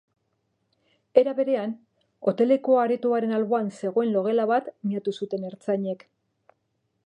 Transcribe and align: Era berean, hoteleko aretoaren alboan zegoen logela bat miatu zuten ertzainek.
Era 1.21 1.33
berean, 1.39 1.75
hoteleko 2.31 2.77
aretoaren 2.85 3.35
alboan 3.41 3.69
zegoen 3.83 4.09
logela 4.17 4.49
bat 4.53 4.73
miatu 4.91 5.17
zuten 5.23 5.49
ertzainek. 5.53 6.07